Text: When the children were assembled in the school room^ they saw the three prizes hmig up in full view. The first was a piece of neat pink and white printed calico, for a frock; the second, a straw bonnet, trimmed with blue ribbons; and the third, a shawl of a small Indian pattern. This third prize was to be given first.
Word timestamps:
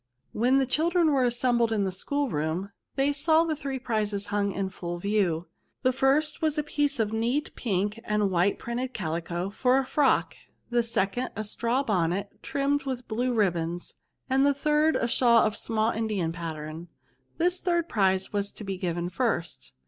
When 0.31 0.57
the 0.57 0.65
children 0.65 1.11
were 1.11 1.25
assembled 1.25 1.71
in 1.71 1.83
the 1.83 1.91
school 1.91 2.27
room^ 2.31 2.71
they 2.95 3.13
saw 3.13 3.43
the 3.43 3.55
three 3.55 3.77
prizes 3.77 4.29
hmig 4.29 4.49
up 4.49 4.55
in 4.57 4.69
full 4.71 4.97
view. 4.97 5.45
The 5.83 5.93
first 5.93 6.41
was 6.41 6.57
a 6.57 6.63
piece 6.63 6.99
of 6.99 7.13
neat 7.13 7.55
pink 7.55 7.99
and 8.03 8.31
white 8.31 8.57
printed 8.57 8.95
calico, 8.95 9.51
for 9.51 9.77
a 9.77 9.85
frock; 9.85 10.33
the 10.71 10.81
second, 10.81 11.29
a 11.35 11.43
straw 11.43 11.83
bonnet, 11.83 12.41
trimmed 12.41 12.85
with 12.85 13.07
blue 13.07 13.31
ribbons; 13.31 13.93
and 14.27 14.43
the 14.43 14.55
third, 14.55 14.95
a 14.95 15.07
shawl 15.07 15.43
of 15.45 15.53
a 15.53 15.57
small 15.57 15.91
Indian 15.91 16.31
pattern. 16.31 16.87
This 17.37 17.59
third 17.59 17.87
prize 17.87 18.33
was 18.33 18.51
to 18.53 18.63
be 18.63 18.79
given 18.79 19.07
first. 19.07 19.73